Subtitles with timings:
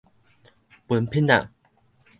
[0.87, 1.51] 歕 𥰔 仔